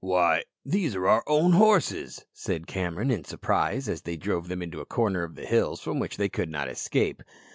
"Why, 0.03 0.45
these 0.65 0.95
are 0.95 1.07
our 1.07 1.23
own 1.27 1.51
horses," 1.51 2.25
said 2.33 2.65
Cameron 2.65 3.11
in 3.11 3.23
surprise, 3.23 3.87
as 3.87 4.01
they 4.01 4.17
drove 4.17 4.47
them 4.47 4.63
into 4.63 4.81
a 4.81 4.85
corner 4.87 5.21
of 5.23 5.35
the 5.35 5.45
hills 5.45 5.79
from 5.79 5.99
which 5.99 6.17
they 6.17 6.27
could 6.27 6.49
not 6.49 6.67
escape. 6.67 7.21